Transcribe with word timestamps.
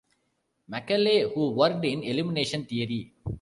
Macaulay, 0.67 1.29
who 1.31 1.51
worked 1.51 1.85
in 1.85 2.01
elimination 2.01 2.65
theory. 2.65 3.13